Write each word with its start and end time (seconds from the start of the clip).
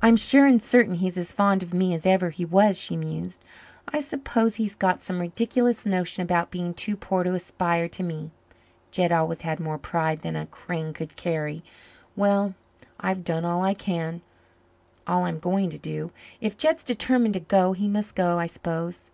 "I'm 0.00 0.16
sure 0.16 0.46
and 0.46 0.62
certain 0.62 0.94
he's 0.94 1.18
as 1.18 1.34
fond 1.34 1.62
of 1.62 1.74
me 1.74 1.92
as 1.92 2.06
ever 2.06 2.30
he 2.30 2.42
was," 2.42 2.80
she 2.80 2.96
mused. 2.96 3.42
"I 3.86 4.00
suppose 4.00 4.54
he's 4.54 4.74
got 4.74 5.02
some 5.02 5.18
ridiculous 5.20 5.84
notion 5.84 6.22
about 6.22 6.50
being 6.50 6.72
too 6.72 6.96
poor 6.96 7.22
to 7.22 7.34
aspire 7.34 7.86
to 7.90 8.02
me. 8.02 8.30
Jed 8.90 9.12
always 9.12 9.42
had 9.42 9.60
more 9.60 9.76
pride 9.76 10.22
than 10.22 10.36
a 10.36 10.46
Crane 10.46 10.94
could 10.94 11.16
carry. 11.16 11.62
Well, 12.16 12.54
I've 12.98 13.24
done 13.24 13.44
all 13.44 13.62
I 13.62 13.74
can 13.74 14.22
all 15.06 15.26
I'm 15.26 15.38
going 15.38 15.68
to 15.68 15.78
do. 15.78 16.12
If 16.40 16.56
Jed's 16.56 16.82
determined 16.82 17.34
to 17.34 17.40
go, 17.40 17.74
he 17.74 17.88
must 17.88 18.14
go, 18.14 18.38
I 18.38 18.46
s'pose." 18.46 19.10